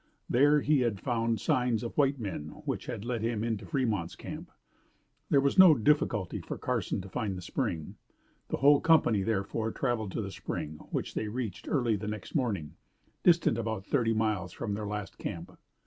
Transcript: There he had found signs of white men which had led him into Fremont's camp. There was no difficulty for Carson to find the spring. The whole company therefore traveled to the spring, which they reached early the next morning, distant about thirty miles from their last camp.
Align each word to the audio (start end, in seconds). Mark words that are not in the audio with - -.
There 0.27 0.61
he 0.61 0.79
had 0.79 0.99
found 0.99 1.39
signs 1.39 1.83
of 1.83 1.95
white 1.95 2.19
men 2.19 2.49
which 2.65 2.87
had 2.87 3.05
led 3.05 3.21
him 3.21 3.43
into 3.43 3.67
Fremont's 3.67 4.15
camp. 4.15 4.49
There 5.29 5.39
was 5.39 5.59
no 5.59 5.75
difficulty 5.75 6.41
for 6.41 6.57
Carson 6.57 7.01
to 7.01 7.07
find 7.07 7.37
the 7.37 7.41
spring. 7.43 7.97
The 8.47 8.57
whole 8.57 8.81
company 8.81 9.21
therefore 9.21 9.69
traveled 9.71 10.11
to 10.13 10.21
the 10.23 10.31
spring, 10.31 10.77
which 10.89 11.13
they 11.13 11.27
reached 11.27 11.67
early 11.69 11.97
the 11.97 12.07
next 12.07 12.33
morning, 12.33 12.77
distant 13.21 13.59
about 13.59 13.85
thirty 13.85 14.15
miles 14.15 14.53
from 14.53 14.73
their 14.73 14.87
last 14.87 15.19
camp. 15.19 15.51